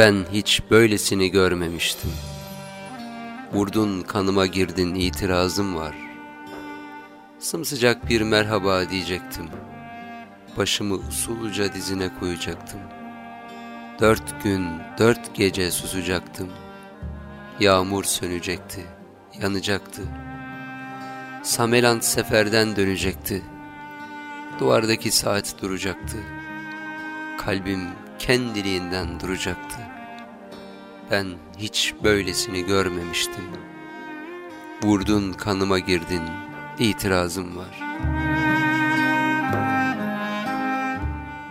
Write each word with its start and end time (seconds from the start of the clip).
Ben 0.00 0.24
hiç 0.32 0.62
böylesini 0.70 1.30
görmemiştim. 1.30 2.10
Vurdun 3.52 4.02
kanıma 4.02 4.46
girdin 4.46 4.94
itirazım 4.94 5.76
var. 5.76 5.94
Sımsıcak 7.38 8.08
bir 8.08 8.20
merhaba 8.20 8.90
diyecektim. 8.90 9.48
Başımı 10.56 10.94
usulca 10.94 11.74
dizine 11.74 12.10
koyacaktım. 12.20 12.80
Dört 14.00 14.42
gün, 14.44 14.66
dört 14.98 15.34
gece 15.34 15.70
susacaktım. 15.70 16.48
Yağmur 17.60 18.04
sönecekti, 18.04 18.86
yanacaktı. 19.42 20.02
Samelant 21.42 22.04
seferden 22.04 22.76
dönecekti. 22.76 23.42
Duvardaki 24.58 25.10
saat 25.10 25.62
duracaktı. 25.62 26.16
Kalbim 27.38 27.88
kendiliğinden 28.20 29.20
duracaktı. 29.20 29.78
Ben 31.10 31.26
hiç 31.58 31.94
böylesini 32.04 32.66
görmemiştim. 32.66 33.44
Vurdun 34.82 35.32
kanıma 35.32 35.78
girdin, 35.78 36.22
itirazım 36.78 37.56
var. 37.56 37.80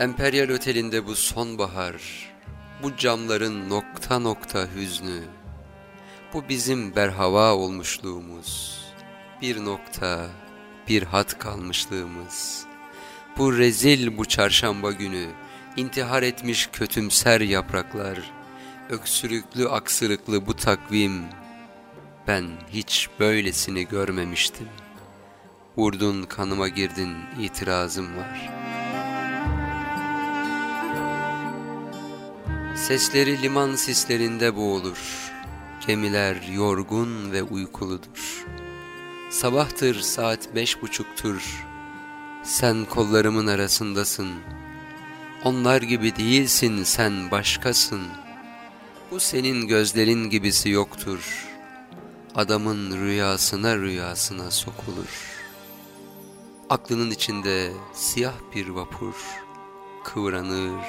Emperyal 0.00 0.48
Oteli'nde 0.48 1.06
bu 1.06 1.14
sonbahar, 1.14 2.02
bu 2.82 2.96
camların 2.96 3.68
nokta 3.70 4.18
nokta 4.18 4.66
hüznü, 4.74 5.22
bu 6.32 6.48
bizim 6.48 6.96
berhava 6.96 7.54
olmuşluğumuz, 7.54 8.80
bir 9.42 9.64
nokta, 9.64 10.26
bir 10.88 11.02
hat 11.02 11.38
kalmışlığımız, 11.38 12.66
bu 13.38 13.58
rezil 13.58 14.18
bu 14.18 14.24
çarşamba 14.24 14.92
günü, 14.92 15.26
intihar 15.76 16.22
etmiş 16.22 16.68
kötümser 16.72 17.40
yapraklar, 17.40 18.32
öksürüklü 18.90 19.68
aksırıklı 19.68 20.46
bu 20.46 20.56
takvim, 20.56 21.22
ben 22.26 22.44
hiç 22.72 23.08
böylesini 23.20 23.88
görmemiştim. 23.88 24.68
Vurdun 25.76 26.22
kanıma 26.22 26.68
girdin 26.68 27.16
itirazım 27.40 28.16
var. 28.16 28.50
Sesleri 32.76 33.42
liman 33.42 33.74
sislerinde 33.74 34.56
boğulur, 34.56 35.32
gemiler 35.86 36.42
yorgun 36.52 37.32
ve 37.32 37.42
uykuludur. 37.42 38.44
Sabahtır 39.30 40.00
saat 40.00 40.54
beş 40.54 40.82
buçuktur, 40.82 41.66
sen 42.42 42.84
kollarımın 42.84 43.46
arasındasın. 43.46 44.30
Onlar 45.44 45.82
gibi 45.82 46.16
değilsin 46.16 46.84
sen 46.84 47.30
başkasın. 47.30 48.02
Bu 49.10 49.20
senin 49.20 49.68
gözlerin 49.68 50.30
gibisi 50.30 50.68
yoktur. 50.68 51.48
Adamın 52.34 53.00
rüyasına 53.00 53.76
rüyasına 53.76 54.50
sokulur. 54.50 55.40
Aklının 56.70 57.10
içinde 57.10 57.72
siyah 57.92 58.34
bir 58.54 58.68
vapur 58.68 59.14
kıvranır, 60.04 60.84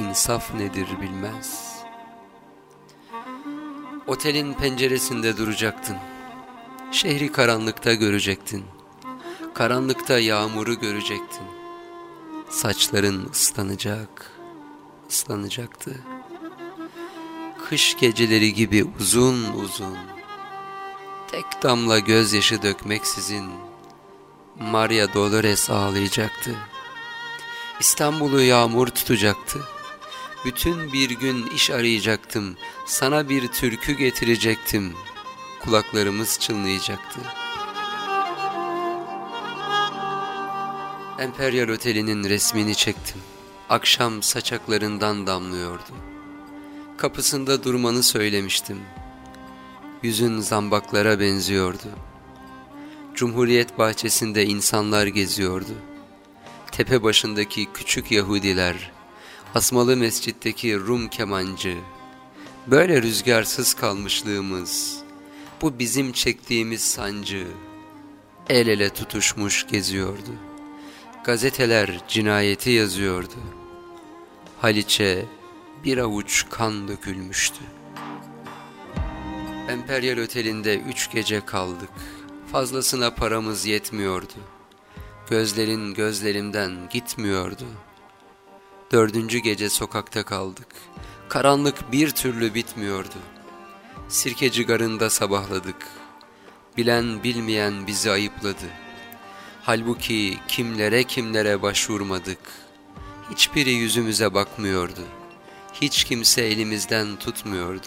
insaf 0.00 0.54
nedir 0.54 0.86
bilmez. 1.00 1.74
Otelin 4.06 4.54
penceresinde 4.54 5.36
duracaktın. 5.36 5.96
Şehri 6.92 7.32
karanlıkta 7.32 7.94
görecektin. 7.94 8.64
Karanlıkta 9.54 10.18
yağmuru 10.18 10.80
görecektin. 10.80 11.63
Saçların 12.54 13.30
ıslanacak, 13.32 14.30
ıslanacaktı. 15.10 16.00
Kış 17.68 17.96
geceleri 17.96 18.54
gibi 18.54 18.84
uzun 19.00 19.52
uzun, 19.52 19.96
tek 21.30 21.62
damla 21.62 21.98
gözyaşı 21.98 22.62
dökmeksizin 22.62 23.50
Maria 24.60 25.14
Dolores 25.14 25.70
ağlayacaktı. 25.70 26.56
İstanbul'u 27.80 28.40
yağmur 28.40 28.86
tutacaktı. 28.88 29.60
Bütün 30.44 30.92
bir 30.92 31.10
gün 31.10 31.46
iş 31.46 31.70
arayacaktım, 31.70 32.56
sana 32.86 33.28
bir 33.28 33.48
türkü 33.48 33.92
getirecektim. 33.92 34.94
Kulaklarımız 35.64 36.38
çınlayacaktı. 36.40 37.20
Emperyal 41.18 41.68
Oteli'nin 41.68 42.24
resmini 42.24 42.74
çektim. 42.74 43.20
Akşam 43.68 44.22
saçaklarından 44.22 45.26
damlıyordu. 45.26 45.92
Kapısında 46.96 47.64
durmanı 47.64 48.02
söylemiştim. 48.02 48.80
Yüzün 50.02 50.40
zambaklara 50.40 51.20
benziyordu. 51.20 51.88
Cumhuriyet 53.14 53.78
bahçesinde 53.78 54.46
insanlar 54.46 55.06
geziyordu. 55.06 55.74
Tepe 56.72 57.02
başındaki 57.02 57.72
küçük 57.74 58.12
Yahudiler, 58.12 58.92
asmalı 59.54 59.96
mescitteki 59.96 60.78
Rum 60.78 61.08
kemancı, 61.08 61.78
böyle 62.66 63.02
rüzgarsız 63.02 63.74
kalmışlığımız, 63.74 64.98
bu 65.62 65.78
bizim 65.78 66.12
çektiğimiz 66.12 66.80
sancı, 66.80 67.46
el 68.48 68.66
ele 68.66 68.90
tutuşmuş 68.90 69.66
geziyordu. 69.66 70.53
Gazeteler 71.24 72.00
cinayeti 72.08 72.70
yazıyordu. 72.70 73.34
Haliç'e 74.60 75.24
bir 75.84 75.98
avuç 75.98 76.46
kan 76.50 76.88
dökülmüştü. 76.88 77.60
Emperyal 79.68 80.18
Oteli'nde 80.18 80.78
üç 80.78 81.10
gece 81.10 81.44
kaldık. 81.46 81.90
Fazlasına 82.52 83.14
paramız 83.14 83.66
yetmiyordu. 83.66 84.32
Gözlerin 85.30 85.94
gözlerimden 85.94 86.72
gitmiyordu. 86.92 87.66
Dördüncü 88.92 89.38
gece 89.38 89.70
sokakta 89.70 90.22
kaldık. 90.22 90.68
Karanlık 91.28 91.92
bir 91.92 92.10
türlü 92.10 92.54
bitmiyordu. 92.54 93.18
Sirkeci 94.08 94.66
garında 94.66 95.10
sabahladık. 95.10 95.86
Bilen 96.76 97.22
bilmeyen 97.22 97.86
bizi 97.86 98.10
ayıpladı. 98.10 98.83
Halbuki 99.66 100.38
kimlere 100.48 101.04
kimlere 101.04 101.62
başvurmadık. 101.62 102.38
Hiçbiri 103.30 103.70
yüzümüze 103.70 104.34
bakmıyordu. 104.34 105.00
Hiç 105.72 106.04
kimse 106.04 106.42
elimizden 106.42 107.16
tutmuyordu. 107.16 107.86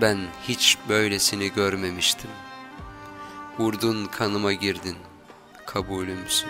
Ben 0.00 0.18
hiç 0.48 0.78
böylesini 0.88 1.52
görmemiştim. 1.52 2.30
Vurdun 3.58 4.04
kanıma 4.06 4.52
girdin, 4.52 4.96
kabulümsün. 5.66 6.48